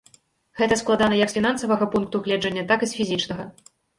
[0.59, 3.45] Гэта складана як з фінансавага пункту гледжання, так і з фізічнага.